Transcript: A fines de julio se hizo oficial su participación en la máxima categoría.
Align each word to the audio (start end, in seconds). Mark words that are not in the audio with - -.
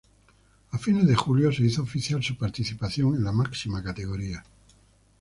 A 0.75 0.79
fines 0.79 1.05
de 1.05 1.13
julio 1.13 1.51
se 1.51 1.61
hizo 1.61 1.83
oficial 1.83 2.23
su 2.23 2.35
participación 2.35 3.13
en 3.17 3.23
la 3.23 3.31
máxima 3.31 3.83
categoría. 3.83 4.43